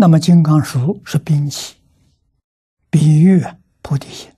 [0.00, 1.76] 那么金刚术是兵器，
[2.88, 3.44] 比喻
[3.82, 4.32] 菩提心。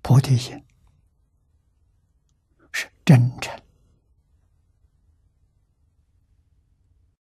[0.00, 0.64] 菩提心
[2.72, 3.54] 是真诚、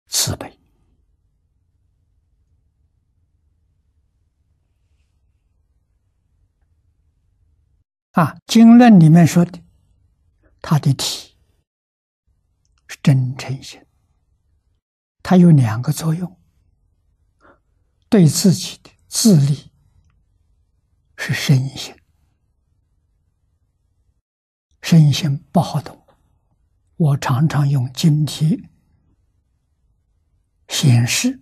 [0.08, 0.58] 慈悲
[8.12, 8.38] 啊。
[8.46, 9.62] 经论里面说的，
[10.62, 11.27] 他的体
[12.88, 13.86] 是真诚心，
[15.22, 16.40] 它有两个作用：
[18.10, 19.72] 对自己的自利
[21.18, 21.96] 是身心。
[24.82, 26.08] 身心不好懂，
[26.96, 28.70] 我常常用经题
[30.70, 31.42] 显示，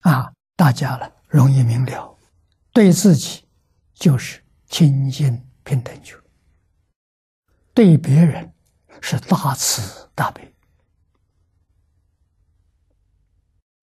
[0.00, 2.18] 啊，大家了容易明了。
[2.72, 3.48] 对自己
[3.94, 6.16] 就是清净平等觉，
[7.74, 8.52] 对别人
[9.00, 10.54] 是大慈大悲，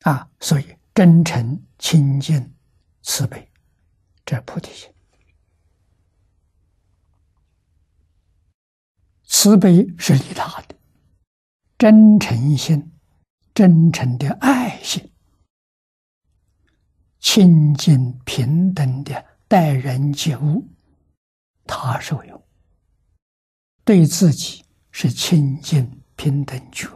[0.02, 2.56] 啊，所以真诚、清净、
[3.02, 3.52] 慈悲，
[4.26, 4.94] 这菩提心。
[9.24, 10.76] 慈悲是利他的，
[11.78, 12.98] 真诚心、
[13.54, 15.12] 真诚的爱心、
[17.20, 20.68] 清净平等的待人接物，
[21.66, 22.40] 他受用；
[23.84, 24.66] 对自己
[25.00, 26.90] 是清净平等觉，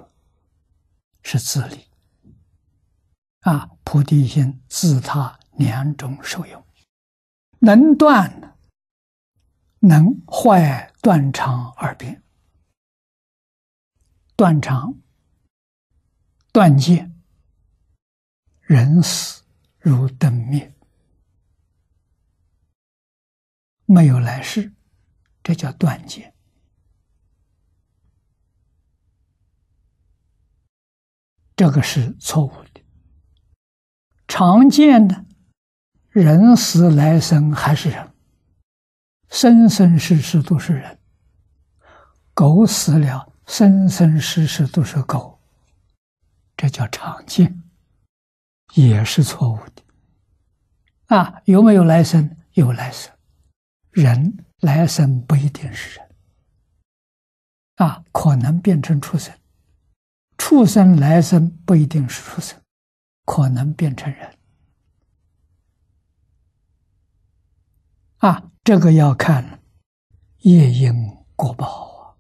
[1.22, 1.86] 是自利。
[3.42, 6.66] 啊，菩提心自他两种受用，
[7.60, 8.58] 能断，
[9.82, 12.24] 能坏断肠二变。
[14.36, 15.00] 断肠、
[16.52, 17.22] 断剑，
[18.62, 19.44] 人死
[19.78, 20.74] 如灯灭，
[23.86, 24.74] 没有来世，
[25.44, 26.34] 这叫断剑。
[31.62, 32.82] 这个是错误的。
[34.28, 35.26] 常见的，
[36.10, 38.12] 人死来生还是人，
[39.30, 40.98] 生生世世都是人。
[42.34, 43.32] 狗死了。
[43.46, 45.40] 生生世世都是狗，
[46.58, 47.62] 这叫常见，
[48.74, 49.84] 也是错误的。
[51.16, 52.38] 啊，有没有来生？
[52.54, 53.14] 有来生，
[53.92, 56.10] 人来生不一定是人，
[57.76, 59.32] 啊，可能变成畜生；
[60.44, 62.60] 畜生来生不一定是畜生，
[63.26, 64.38] 可能变成人。
[68.18, 69.62] 啊，这个要看
[70.40, 70.92] 业因
[71.36, 72.18] 果报。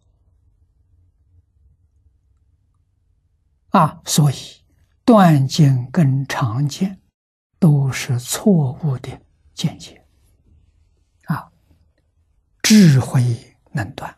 [3.69, 4.35] 啊，所以
[5.03, 7.01] 断见跟常见
[7.57, 9.19] 都是错误的
[9.55, 10.05] 见解。
[11.25, 11.51] 啊，
[12.61, 14.15] 智慧能断。